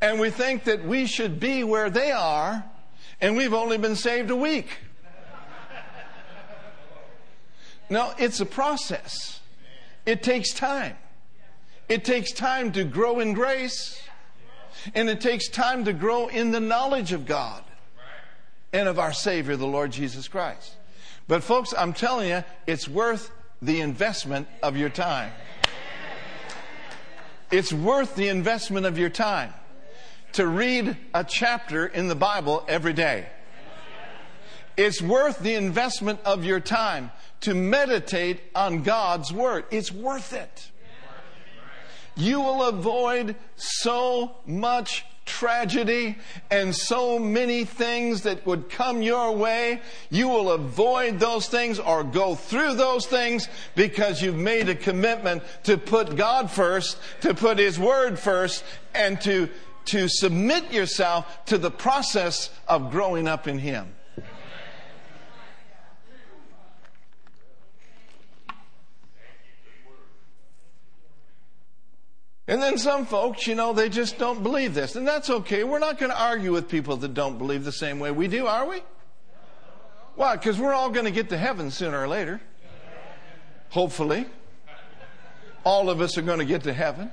[0.00, 2.64] And we think that we should be where they are,
[3.20, 4.68] and we've only been saved a week.
[7.90, 9.40] No, it's a process.
[10.06, 10.96] It takes time.
[11.88, 14.00] It takes time to grow in grace,
[14.94, 17.62] and it takes time to grow in the knowledge of God
[18.72, 20.76] and of our Savior, the Lord Jesus Christ.
[21.28, 25.32] But, folks, I'm telling you, it's worth the investment of your time.
[27.50, 29.52] It's worth the investment of your time
[30.32, 33.26] to read a chapter in the Bible every day.
[34.76, 37.10] It's worth the investment of your time
[37.42, 39.66] to meditate on God's Word.
[39.70, 40.70] It's worth it.
[42.16, 46.16] You will avoid so much tragedy
[46.50, 52.04] and so many things that would come your way, you will avoid those things or
[52.04, 57.58] go through those things because you've made a commitment to put God first, to put
[57.58, 59.48] His Word first, and to,
[59.86, 63.94] to submit yourself to the process of growing up in Him.
[72.48, 74.96] And then some folks, you know, they just don't believe this.
[74.96, 75.62] And that's okay.
[75.62, 78.46] We're not going to argue with people that don't believe the same way we do,
[78.46, 78.82] are we?
[80.16, 80.36] Why?
[80.36, 82.40] Because we're all going to get to heaven sooner or later.
[83.70, 84.26] Hopefully.
[85.64, 87.10] All of us are going to get to heaven.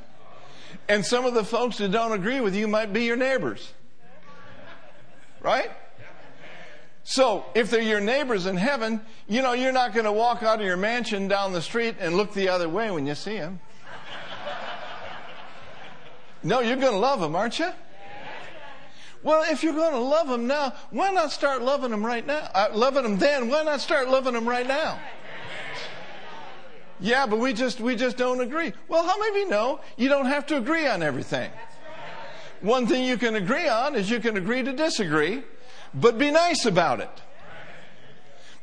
[0.87, 3.71] And some of the folks that don't agree with you might be your neighbors.
[5.41, 5.69] Right?
[7.03, 10.59] So, if they're your neighbors in heaven, you know, you're not going to walk out
[10.59, 13.59] of your mansion down the street and look the other way when you see them.
[16.43, 17.69] No, you're going to love them, aren't you?
[19.21, 22.49] Well, if you're going to love them now, why not start loving them right now?
[22.53, 24.99] Uh, loving them then, why not start loving them right now?
[27.01, 28.73] Yeah, but we just we just don't agree.
[28.87, 31.49] Well, how many of you know you don't have to agree on everything?
[32.61, 35.43] One thing you can agree on is you can agree to disagree,
[35.93, 37.21] but be nice about it.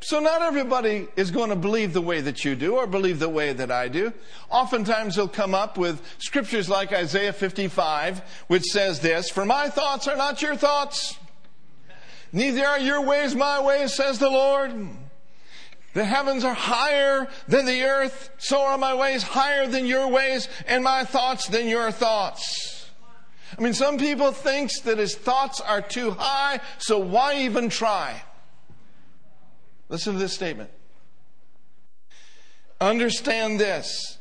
[0.06, 3.28] So not everybody is going to believe the way that you do or believe the
[3.28, 4.12] way that I do.
[4.50, 10.06] Oftentimes they'll come up with scriptures like Isaiah 55, which says this, For my thoughts
[10.06, 11.18] are not your thoughts,
[12.32, 14.72] neither are your ways my ways, says the Lord.
[15.94, 20.48] The heavens are higher than the earth, so are my ways higher than your ways,
[20.68, 22.88] and my thoughts than your thoughts.
[23.58, 28.22] I mean, some people think that his thoughts are too high, so why even try?
[29.88, 30.70] Listen to this statement.
[32.80, 34.18] Understand this.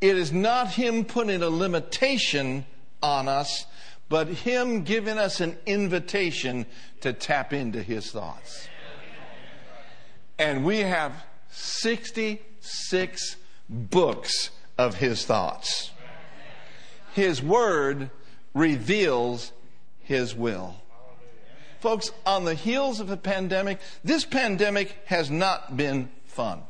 [0.00, 2.66] It is not Him putting a limitation
[3.02, 3.66] on us,
[4.08, 6.66] but Him giving us an invitation
[7.00, 8.68] to tap into His thoughts.
[10.38, 11.12] And we have
[11.50, 13.36] 66
[13.68, 15.90] books of His thoughts.
[17.14, 18.10] His Word
[18.52, 19.52] reveals
[20.00, 20.74] His will.
[21.84, 26.62] Folks, on the heels of a pandemic, this pandemic has not been fun.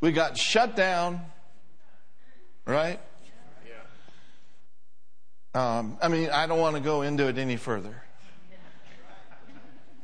[0.00, 1.20] We got shut down,
[2.66, 2.98] right?
[5.54, 8.02] Um, I mean, I don't want to go into it any further.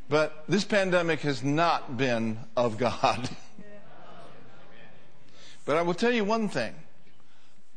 [0.08, 3.28] But this pandemic has not been of God.
[5.64, 6.76] but I will tell you one thing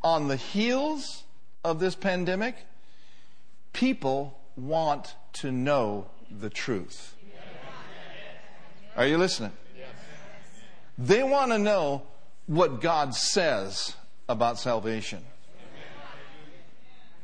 [0.04, 1.24] on the heels
[1.64, 2.56] of this pandemic,
[3.74, 7.16] people want to know the truth.
[8.96, 9.52] Are you listening?
[10.98, 12.04] They want to know
[12.46, 13.96] what God says
[14.30, 15.24] about salvation.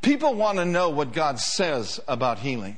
[0.01, 2.77] People want to know what God says about healing.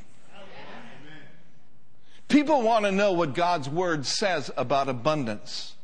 [2.28, 5.76] People want to know what God's word says about abundance.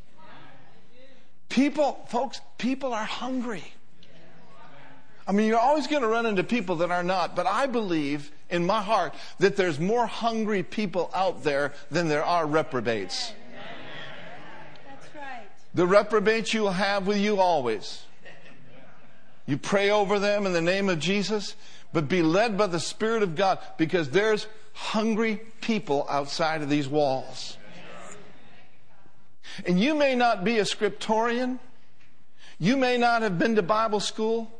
[1.50, 3.64] People, folks, people are hungry.
[5.28, 8.32] I mean, you're always going to run into people that are not, but I believe
[8.50, 13.34] in my heart that there's more hungry people out there than there are reprobates.
[14.88, 15.48] That's right.
[15.74, 18.04] The reprobates you will have with you always.
[19.46, 21.56] You pray over them in the name of Jesus,
[21.92, 26.88] but be led by the Spirit of God because there's hungry people outside of these
[26.88, 27.58] walls.
[29.66, 31.60] And you may not be a scriptorian.
[32.60, 34.52] You may not have been to Bible school.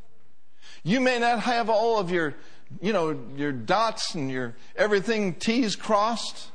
[0.84, 2.36] You may not have all of your,
[2.82, 6.52] you know, your dots and your everything T's crossed.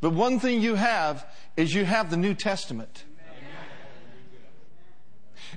[0.00, 3.04] But one thing you have is you have the New Testament.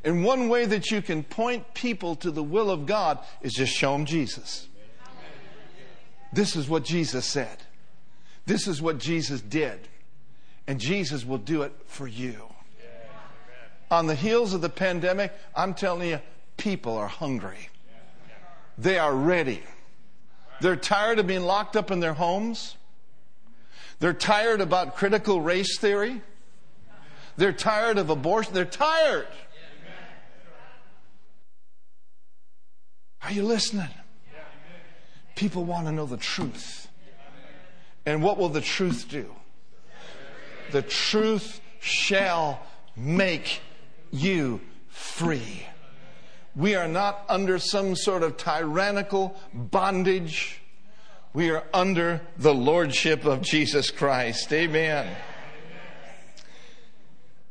[0.04, 3.74] And one way that you can point people to the will of God is just
[3.74, 4.68] show them Jesus.
[6.32, 7.58] This is what Jesus said.
[8.46, 9.88] This is what Jesus did.
[10.68, 12.44] And Jesus will do it for you.
[13.92, 16.20] On the heels of the pandemic, I'm telling you,
[16.58, 17.70] people are hungry.
[18.80, 19.62] They are ready.
[20.62, 22.78] They're tired of being locked up in their homes.
[24.00, 26.22] They're tired about critical race theory.
[27.36, 28.54] They're tired of abortion.
[28.54, 29.28] They're tired.
[33.22, 33.90] Are you listening?
[35.36, 36.88] People want to know the truth.
[38.06, 39.36] And what will the truth do?
[40.72, 42.62] The truth shall
[42.96, 43.62] make
[44.12, 45.66] you free.
[46.56, 50.62] We are not under some sort of tyrannical bondage.
[51.34, 54.52] We are under the lordship of Jesus Christ.
[54.52, 55.16] Amen.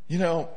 [0.09, 0.49] You know,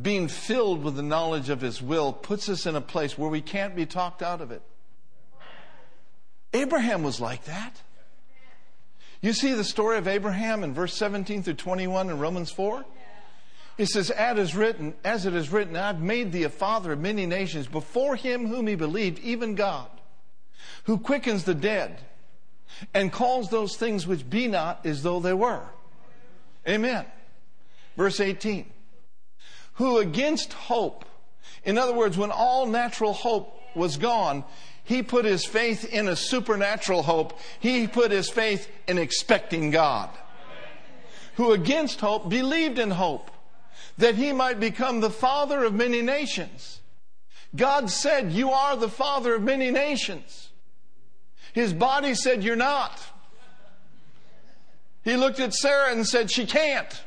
[0.00, 3.40] being filled with the knowledge of His will puts us in a place where we
[3.40, 4.62] can't be talked out of it.
[6.52, 7.80] Abraham was like that.
[9.20, 12.84] You see the story of Abraham in verse 17 through 21 in Romans 4?
[13.82, 17.00] He says, as is written, as it is written, I've made thee a father of
[17.00, 19.88] many nations before him whom he believed, even God,
[20.84, 21.98] who quickens the dead
[22.94, 25.64] and calls those things which be not as though they were.
[26.68, 27.04] Amen.
[27.96, 28.70] Verse 18.
[29.74, 31.04] Who against hope,
[31.64, 34.44] in other words, when all natural hope was gone,
[34.84, 37.36] he put his faith in a supernatural hope.
[37.58, 40.08] He put his faith in expecting God.
[41.34, 43.30] Who against hope believed in hope
[43.98, 46.80] that he might become the father of many nations.
[47.54, 50.50] God said, You are the father of many nations.
[51.52, 53.00] His body said, You're not.
[55.04, 57.02] He looked at Sarah and said, She can't.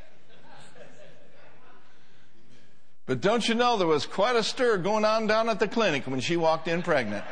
[3.06, 6.08] But don't you know there was quite a stir going on down at the clinic
[6.08, 7.24] when she walked in pregnant?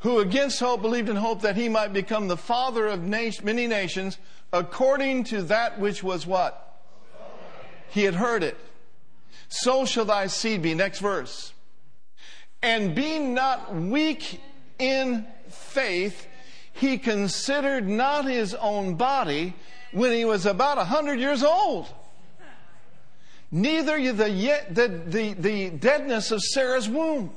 [0.00, 4.18] Who against hope believed in hope that he might become the father of many nations
[4.52, 6.66] according to that which was what?
[7.90, 8.56] He had heard it.
[9.48, 10.74] So shall thy seed be.
[10.74, 11.52] Next verse.
[12.62, 14.40] And being not weak
[14.78, 16.26] in faith,
[16.72, 19.54] he considered not his own body
[19.92, 21.92] when he was about a hundred years old.
[23.50, 27.34] Neither the, the, the, the deadness of Sarah's womb.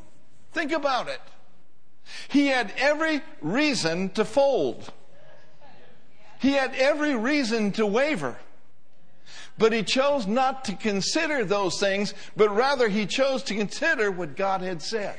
[0.52, 1.20] Think about it.
[2.28, 4.92] He had every reason to fold.
[6.40, 8.38] He had every reason to waver.
[9.58, 14.36] But he chose not to consider those things, but rather he chose to consider what
[14.36, 15.16] God had said.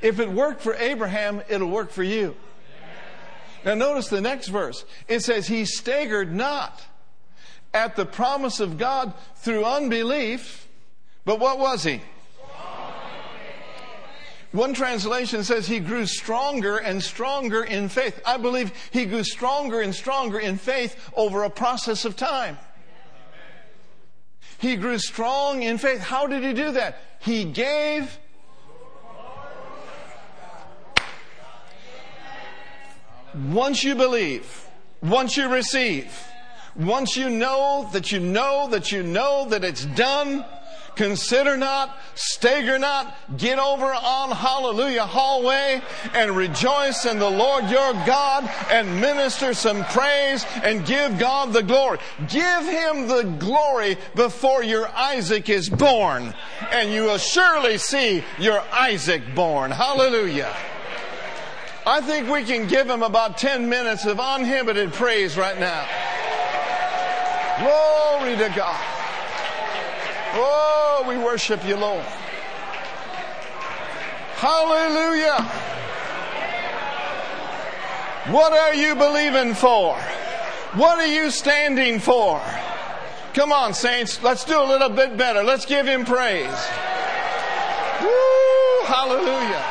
[0.00, 2.36] If it worked for Abraham, it'll work for you.
[3.64, 4.84] Now, notice the next verse.
[5.06, 6.82] It says, He staggered not
[7.72, 10.68] at the promise of God through unbelief,
[11.24, 12.00] but what was he?
[14.52, 18.20] One translation says he grew stronger and stronger in faith.
[18.26, 22.58] I believe he grew stronger and stronger in faith over a process of time.
[24.58, 26.00] He grew strong in faith.
[26.00, 26.98] How did he do that?
[27.18, 28.18] He gave.
[33.34, 34.66] Once you believe,
[35.02, 36.14] once you receive,
[36.76, 40.44] once you know that you know that you know that it's done,
[40.96, 45.82] consider not, stagger not, get over on Hallelujah Hallway
[46.14, 51.62] and rejoice in the Lord your God and minister some praise and give God the
[51.62, 51.98] glory.
[52.28, 56.34] Give him the glory before your Isaac is born
[56.70, 59.70] and you will surely see your Isaac born.
[59.70, 60.54] Hallelujah.
[61.84, 65.84] I think we can give him about 10 minutes of uninhibited praise right now.
[67.58, 68.91] Glory to God.
[70.34, 72.04] Oh, we worship you, Lord.
[74.36, 75.42] Hallelujah.
[78.32, 79.96] What are you believing for?
[80.74, 82.40] What are you standing for?
[83.34, 85.42] Come on, saints, let's do a little bit better.
[85.42, 86.68] Let's give him praise.
[88.00, 89.64] Woo, hallelujah.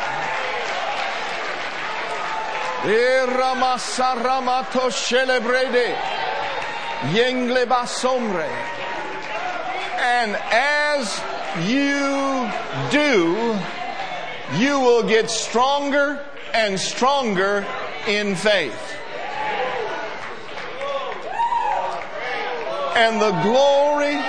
[7.14, 8.81] Yengle basombre.
[10.02, 11.22] And as
[11.68, 12.49] you
[12.89, 13.60] do,
[14.58, 16.26] you will get stronger
[16.56, 17.66] and stronger
[18.08, 18.97] in faith.
[22.95, 24.20] And the glory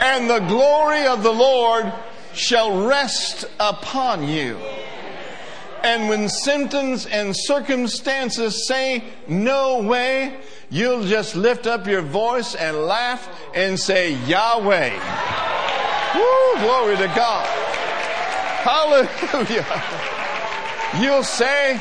[0.00, 1.92] and the glory of the Lord
[2.32, 4.56] shall rest upon you.
[5.86, 10.36] And when symptoms and circumstances say no way,
[10.68, 14.90] you'll just lift up your voice and laugh and say Yahweh.
[16.16, 17.46] Woo, glory to God.
[18.66, 19.64] Hallelujah.
[21.00, 21.80] You'll say,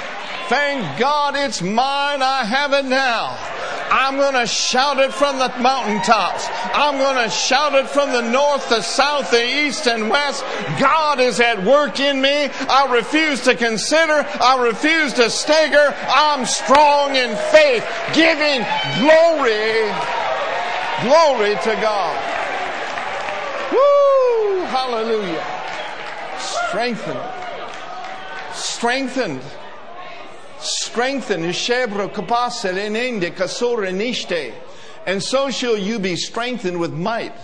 [0.50, 2.22] thank God it's mine.
[2.22, 3.55] I have it now.
[3.90, 6.48] I'm going to shout it from the mountaintops.
[6.74, 10.44] I'm going to shout it from the north, the south, the east, and west.
[10.80, 12.50] God is at work in me.
[12.70, 14.26] I refuse to consider.
[14.42, 15.96] I refuse to stagger.
[16.10, 18.66] I'm strong in faith, giving
[19.00, 19.92] glory,
[21.04, 22.16] glory to God.
[23.72, 24.66] Woo!
[24.66, 25.46] Hallelujah.
[26.40, 27.20] Strengthened.
[28.54, 29.42] Strengthened
[30.66, 34.54] strengthen Ishebro kapasel enende nishte.
[35.06, 37.36] And so shall you be strengthened with might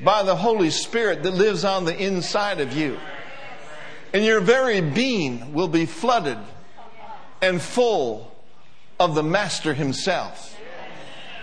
[0.00, 2.98] by the Holy Spirit that lives on the inside of you.
[4.12, 6.38] And your very being will be flooded
[7.40, 8.32] and full
[8.98, 10.56] of the Master Himself.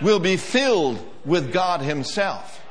[0.00, 2.64] Will be filled with God Himself.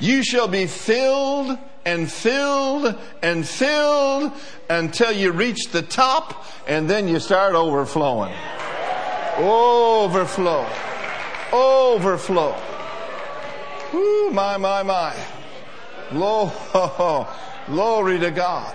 [0.00, 4.32] You shall be filled and filled and filled
[4.68, 8.34] until you reach the top and then you start overflowing.
[9.38, 10.66] Overflow.
[11.52, 12.56] Overflow.
[13.94, 15.14] Ooh, my, my, my.
[17.66, 18.74] Glory to God.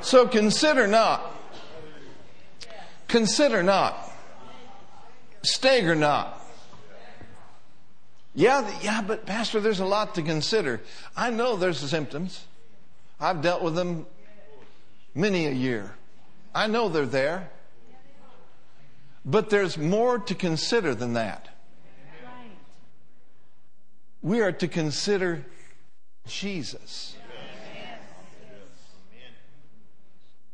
[0.00, 1.34] So consider not,
[3.08, 4.12] consider not,
[5.42, 6.43] stagger not
[8.34, 10.80] yeah, yeah, but Pastor, there's a lot to consider.
[11.16, 12.44] I know there's the symptoms.
[13.20, 14.06] I've dealt with them
[15.14, 15.94] many a year.
[16.54, 17.50] I know they're there.
[19.24, 21.48] But there's more to consider than that.
[24.20, 25.44] We are to consider
[26.26, 27.16] Jesus.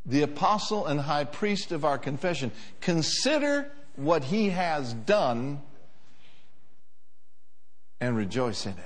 [0.04, 2.52] The apostle and high priest of our confession.
[2.80, 5.62] Consider what he has done
[8.00, 8.78] and rejoice in it.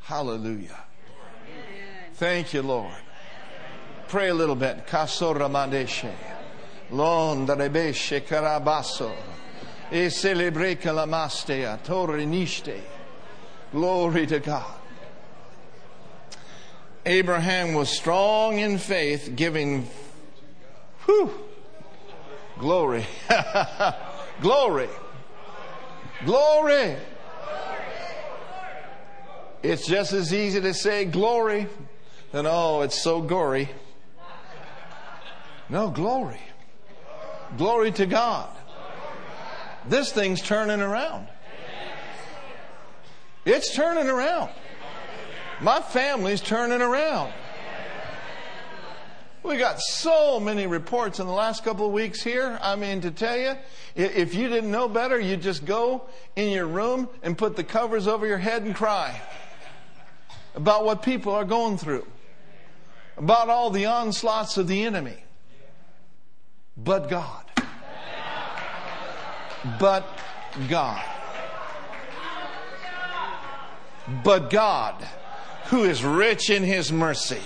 [0.00, 0.78] Hallelujah.
[2.14, 2.94] Thank you, Lord.
[4.08, 4.86] Pray a little bit.
[4.86, 6.12] Kasora mandeshe.
[6.90, 9.12] Londrebeshe karabaso.
[9.90, 11.82] E celebre kalamastea.
[11.82, 12.80] Torre niste.
[13.72, 14.74] Glory to God.
[17.06, 19.86] Abraham was strong in faith, giving
[21.04, 21.30] whew,
[22.58, 23.04] glory.
[24.40, 24.88] glory
[26.24, 26.96] Glory.
[29.62, 31.66] It's just as easy to say glory
[32.32, 33.70] than, oh, it's so gory.
[35.68, 36.40] No, glory.
[37.56, 38.50] Glory to God.
[39.86, 41.28] This thing's turning around.
[43.44, 44.50] It's turning around.
[45.60, 47.32] My family's turning around.
[49.44, 52.58] We got so many reports in the last couple of weeks here.
[52.62, 53.52] I mean, to tell you,
[53.94, 58.08] if you didn't know better, you'd just go in your room and put the covers
[58.08, 59.20] over your head and cry
[60.54, 62.06] about what people are going through,
[63.18, 65.22] about all the onslaughts of the enemy.
[66.74, 67.44] But God.
[69.78, 70.06] But
[70.70, 71.04] God.
[74.24, 75.06] But God,
[75.66, 77.42] who is rich in his mercy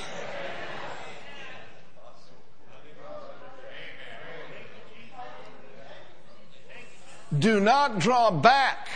[7.39, 8.89] Do not draw back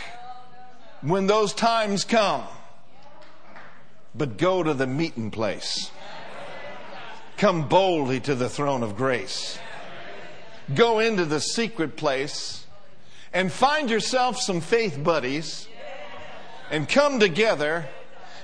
[1.01, 2.43] when those times come.
[4.15, 5.91] but go to the meeting place.
[7.37, 9.57] Come boldly to the throne of grace.
[10.75, 12.65] Go into the secret place
[13.33, 15.67] and find yourself some faith buddies
[16.69, 17.87] and come together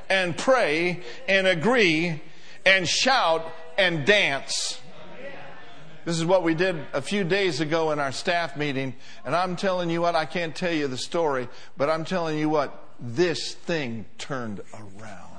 [0.09, 2.21] and pray and agree
[2.65, 3.45] and shout
[3.77, 4.81] and dance.
[6.09, 8.95] This is what we did a few days ago in our staff meeting.
[9.23, 11.47] And I'm telling you what, I can't tell you the story,
[11.77, 15.29] but I'm telling you what, this thing turned around.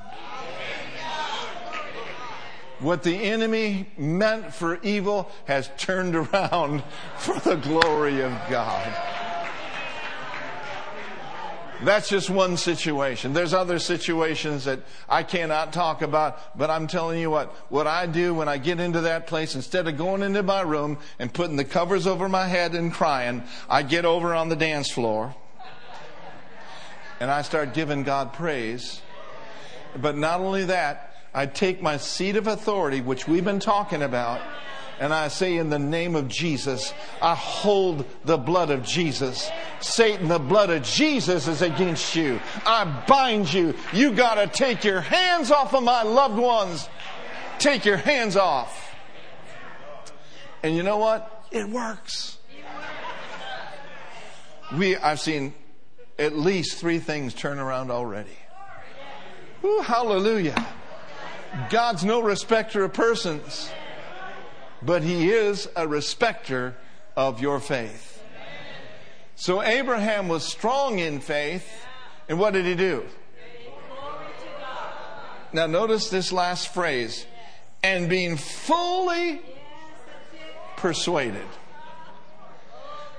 [2.78, 6.84] What the enemy meant for evil has turned around
[7.18, 9.19] for the glory of God.
[11.82, 13.32] That's just one situation.
[13.32, 18.04] There's other situations that I cannot talk about, but I'm telling you what, what I
[18.04, 21.56] do when I get into that place, instead of going into my room and putting
[21.56, 25.34] the covers over my head and crying, I get over on the dance floor
[27.18, 29.00] and I start giving God praise.
[29.96, 34.42] But not only that, I take my seat of authority, which we've been talking about,
[35.00, 36.92] and I say, in the name of Jesus,
[37.22, 39.50] I hold the blood of Jesus.
[39.80, 42.38] Satan, the blood of Jesus is against you.
[42.66, 43.74] I bind you.
[43.94, 46.86] You got to take your hands off of my loved ones.
[47.58, 48.94] Take your hands off.
[50.62, 51.46] And you know what?
[51.50, 52.36] It works.
[54.76, 55.54] We, I've seen
[56.18, 58.36] at least three things turn around already.
[59.64, 60.62] Ooh, hallelujah.
[61.70, 63.72] God's no respecter of persons
[64.82, 66.76] but he is a respecter
[67.16, 68.22] of your faith.
[69.36, 71.66] So Abraham was strong in faith,
[72.28, 73.04] and what did he do?
[75.52, 77.26] Now notice this last phrase,
[77.82, 79.40] and being fully
[80.76, 81.46] persuaded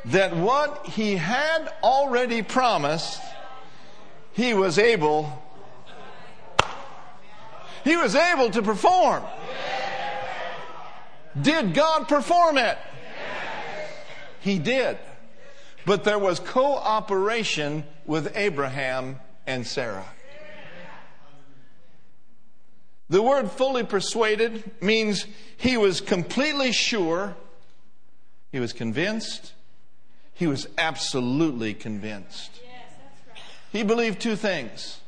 [0.05, 3.21] that what he had already promised,
[4.33, 5.41] he was able
[7.83, 9.23] he was able to perform.
[11.39, 12.77] Did God perform it?
[12.77, 13.89] Yes.
[14.41, 14.97] He did.
[15.85, 20.05] But there was cooperation with Abraham and Sarah.
[23.09, 25.25] The word fully persuaded means
[25.57, 27.35] he was completely sure,
[28.53, 29.51] he was convinced,
[30.33, 32.61] he was absolutely convinced.
[33.71, 35.01] He believed two things.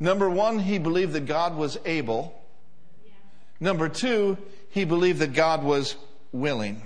[0.00, 2.34] Number one, he believed that God was able.
[3.60, 4.38] Number two,
[4.68, 5.96] he believed that God was
[6.32, 6.82] willing.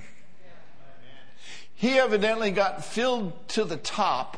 [1.74, 4.36] He evidently got filled to the top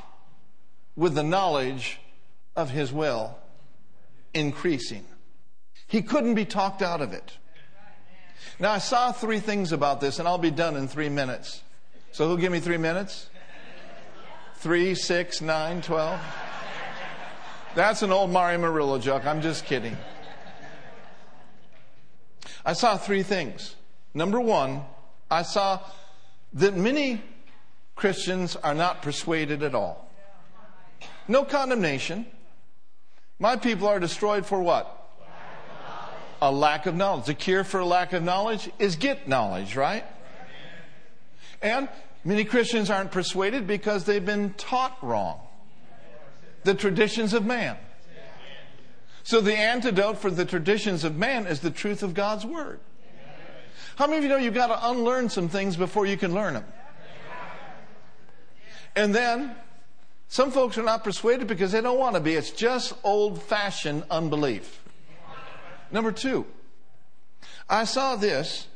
[0.94, 1.98] with the knowledge
[2.54, 3.36] of his will
[4.34, 5.04] increasing.
[5.86, 7.36] He couldn't be talked out of it.
[8.58, 11.62] Now, I saw three things about this, and I'll be done in three minutes.
[12.12, 13.28] So, who'll give me three minutes?
[14.56, 16.20] Three, six, nine, twelve.
[17.74, 19.26] That's an old Mario Murillo joke.
[19.26, 19.96] I'm just kidding.
[22.64, 23.74] I saw three things.
[24.14, 24.82] Number one,
[25.30, 25.80] I saw
[26.54, 27.22] that many
[27.96, 30.10] Christians are not persuaded at all.
[31.28, 32.26] No condemnation.
[33.38, 35.02] My people are destroyed for what?
[36.42, 37.26] a lack of knowledge.
[37.26, 40.04] The cure for a lack of knowledge is get knowledge, right?
[41.62, 41.88] And
[42.24, 45.38] many Christians aren't persuaded because they've been taught wrong.
[46.64, 47.76] The traditions of man.
[49.24, 52.80] So the antidote for the traditions of man is the truth of God's Word.
[53.96, 56.54] How many of you know you've got to unlearn some things before you can learn
[56.54, 56.64] them?
[58.96, 59.54] And then,
[60.28, 62.34] some folks are not persuaded because they don't want to be.
[62.34, 64.80] It's just old fashioned unbelief.
[65.90, 66.46] Number two,
[67.68, 68.66] I saw this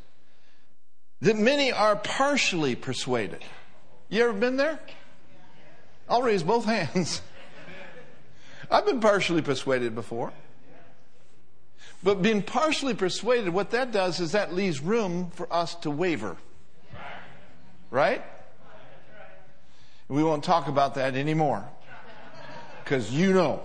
[1.23, 3.43] that many are partially persuaded.
[4.09, 4.79] You ever been there?
[6.09, 7.23] I'll raise both hands.
[8.71, 10.33] I've been partially persuaded before.
[12.03, 16.37] But being partially persuaded, what that does is that leaves room for us to waver.
[17.91, 18.23] Right?
[20.09, 21.65] We won't talk about that anymore.
[22.85, 23.63] Because you know.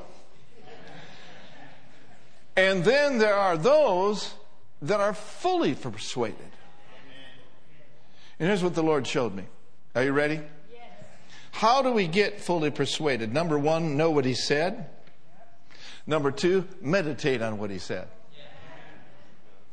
[2.56, 4.34] And then there are those
[4.82, 6.38] that are fully persuaded.
[8.40, 9.44] And here's what the Lord showed me.
[9.94, 10.42] Are you ready?
[11.52, 13.34] How do we get fully persuaded?
[13.34, 14.90] Number one, know what he said.
[16.08, 18.08] Number two, meditate on what he said.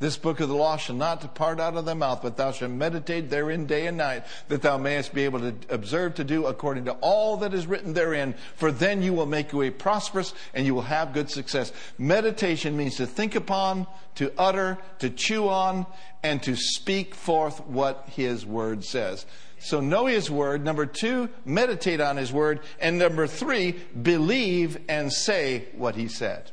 [0.00, 2.70] This book of the law shall not depart out of thy mouth, but thou shalt
[2.70, 6.84] meditate therein day and night, that thou mayest be able to observe to do according
[6.84, 8.34] to all that is written therein.
[8.54, 11.72] For then you will make your way prosperous and you will have good success.
[11.98, 15.84] Meditation means to think upon, to utter, to chew on,
[16.22, 19.26] and to speak forth what his word says.
[19.60, 20.64] So know his word.
[20.64, 22.60] Number two, meditate on his word.
[22.80, 26.50] And number three, believe and say what he said.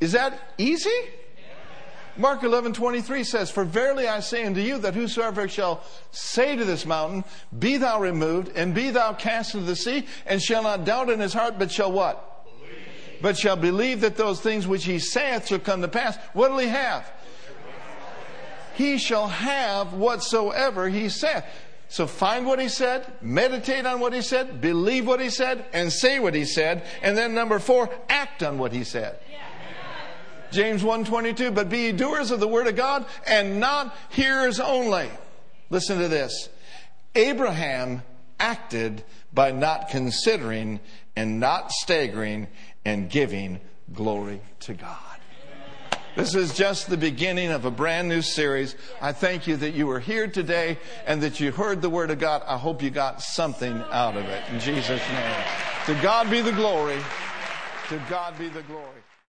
[0.00, 0.90] Is that easy?
[2.16, 6.64] Mark 11, 23 says, For verily I say unto you that whosoever shall say to
[6.64, 7.24] this mountain,
[7.56, 11.20] Be thou removed, and be thou cast into the sea, and shall not doubt in
[11.20, 12.44] his heart, but shall what?
[12.44, 13.22] Believe.
[13.22, 16.18] But shall believe that those things which he saith shall come to pass.
[16.32, 17.10] What will he have?
[18.80, 21.44] He shall have whatsoever he saith.
[21.88, 25.92] So find what he said, meditate on what he said, believe what he said, and
[25.92, 26.86] say what he said.
[27.02, 29.18] And then number four, act on what he said.
[30.50, 35.10] James 1:22, but be ye doers of the word of God and not hearers only.
[35.68, 36.48] Listen to this.
[37.14, 38.02] Abraham
[38.38, 39.04] acted
[39.34, 40.80] by not considering
[41.14, 42.48] and not staggering
[42.86, 43.60] and giving
[43.92, 45.09] glory to God.
[46.16, 48.74] This is just the beginning of a brand new series.
[49.00, 52.18] I thank you that you were here today and that you heard the Word of
[52.18, 52.42] God.
[52.46, 54.42] I hope you got something out of it.
[54.50, 55.44] In Jesus' name.
[55.86, 56.98] To God be the glory.
[57.88, 59.00] To God be the glory.